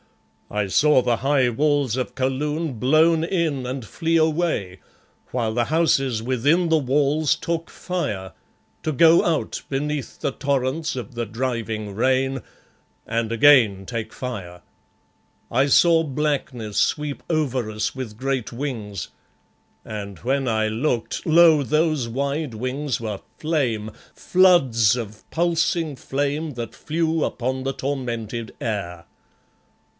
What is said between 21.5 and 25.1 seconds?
those wide wings were flame, floods